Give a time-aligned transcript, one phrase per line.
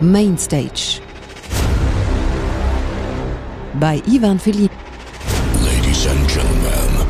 [0.00, 1.00] Mainstage
[3.80, 4.70] by Ivan Philipp.
[5.64, 7.06] Ladies and Gentlemen,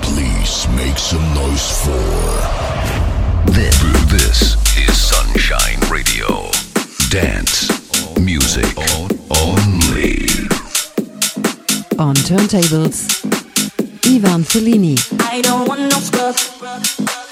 [0.00, 3.78] please make some noise for This,
[4.10, 6.50] this is Sunshine Radio.
[7.10, 7.68] Dance
[8.18, 8.64] music
[9.28, 10.26] only.
[11.98, 13.24] On turntables,
[14.06, 14.96] Ivan Fellini.
[15.20, 17.25] I don't want no scrub.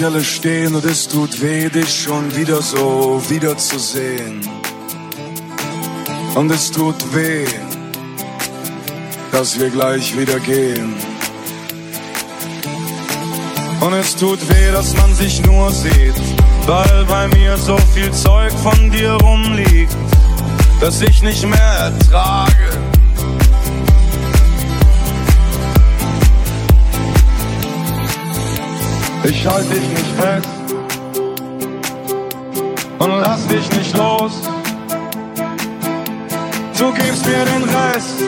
[0.00, 4.40] Stelle stehen und es tut weh, dich schon wieder so wiederzusehen.
[6.34, 7.44] Und es tut weh,
[9.30, 10.94] dass wir gleich wieder gehen.
[13.80, 16.14] Und es tut weh, dass man sich nur sieht,
[16.64, 19.94] weil bei mir so viel Zeug von dir rumliegt,
[20.80, 22.69] dass ich nicht mehr ertrage.
[29.22, 30.48] Ich halte dich nicht fest
[32.98, 34.32] und lass dich nicht los.
[36.78, 38.18] Du gibst mir den Rest.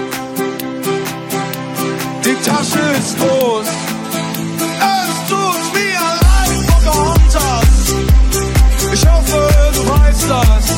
[2.24, 3.66] Die Tasche ist groß.
[3.66, 7.94] Es tut mir leid, Pocahontas.
[8.92, 9.40] Ich hoffe,
[9.74, 10.71] du weißt das.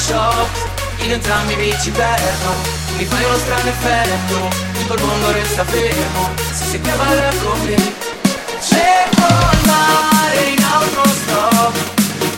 [0.00, 0.48] Photoshop
[1.02, 2.54] In entrambi i bici perdo
[2.96, 7.76] Mi fai uno strano effetto Tutto il mondo resta fermo Se si cavalla con me.
[8.60, 11.74] Cerco il mare in autostop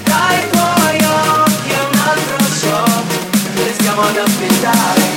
[0.03, 3.05] Dai tuoi occhi a un altro shop
[3.55, 5.12] Restiamo ad aspettare.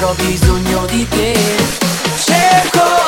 [0.00, 1.34] avrò bisogno di te.
[2.16, 2.99] Cerco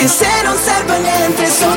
[0.00, 1.69] che se non serve a niente sono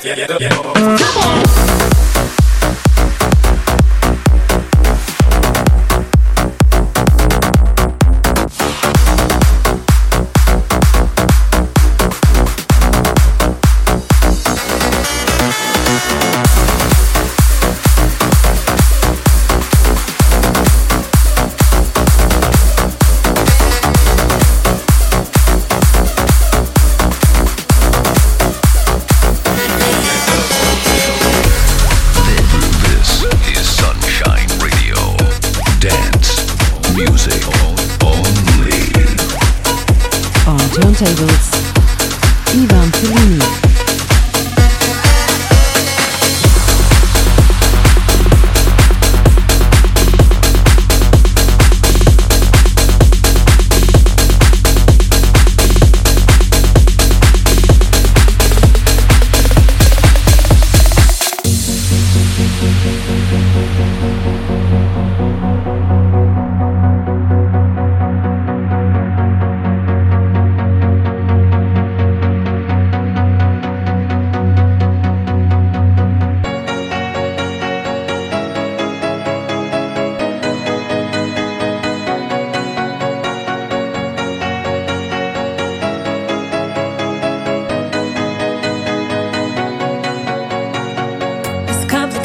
[0.00, 2.07] Come on.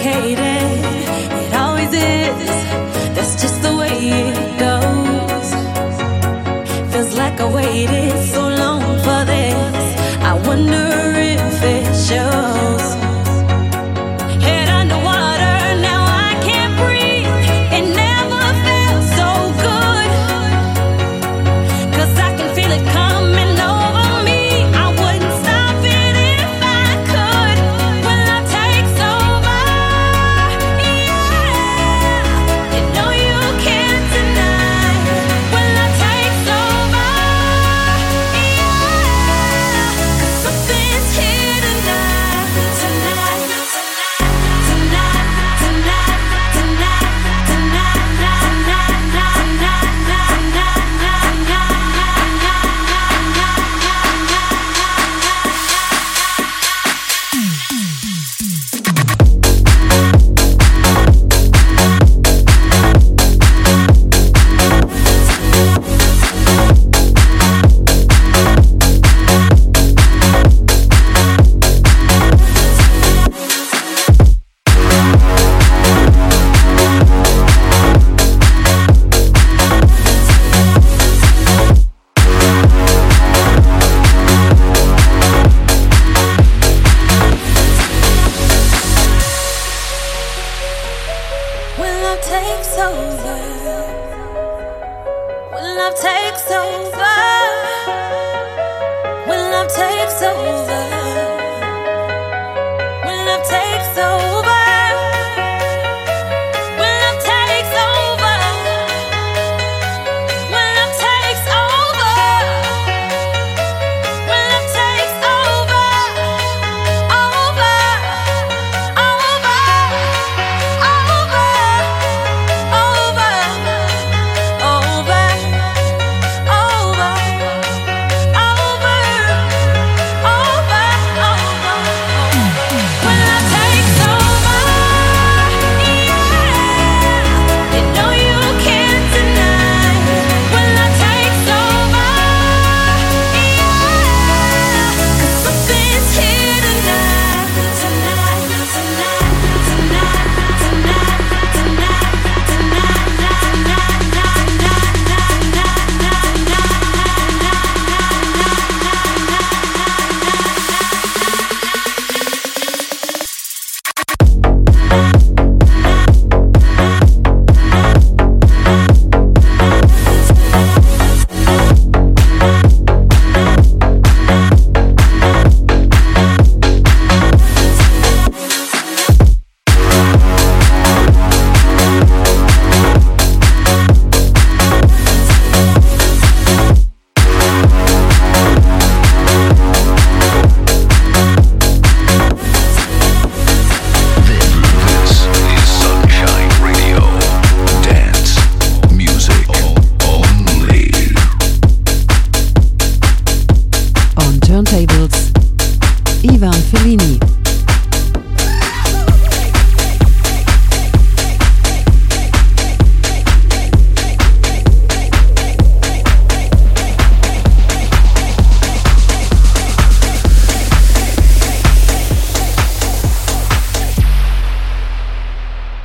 [0.03, 0.62] Complicated.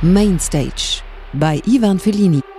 [0.01, 2.58] Main Stage by Ivan Fellini.